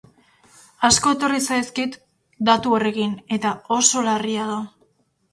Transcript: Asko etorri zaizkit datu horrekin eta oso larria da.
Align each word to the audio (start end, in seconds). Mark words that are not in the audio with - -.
Asko 0.87 1.11
etorri 1.15 1.41
zaizkit 1.49 1.97
datu 2.49 2.73
horrekin 2.77 3.13
eta 3.37 3.51
oso 3.77 4.03
larria 4.07 4.49
da. 4.53 4.57